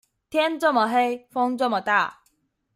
[0.31, 2.23] 天這麼黑，風這麼大